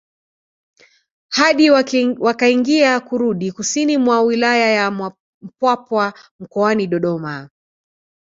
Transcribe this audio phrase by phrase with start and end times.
[1.29, 1.69] Hadi
[2.19, 5.13] wakaingia kurudi kusini mwa wilaya ya
[5.51, 7.49] Mpwapwa mkoani Dodoma